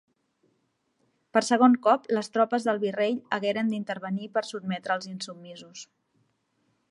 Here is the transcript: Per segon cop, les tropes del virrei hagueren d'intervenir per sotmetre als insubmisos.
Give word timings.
Per 1.37 1.43
segon 1.49 1.75
cop, 1.87 2.07
les 2.19 2.31
tropes 2.37 2.65
del 2.69 2.81
virrei 2.85 3.13
hagueren 3.37 3.69
d'intervenir 3.73 4.29
per 4.39 4.45
sotmetre 4.53 4.95
als 4.95 5.09
insubmisos. 5.15 5.85